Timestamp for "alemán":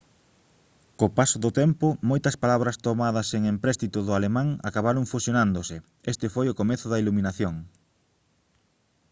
4.19-4.47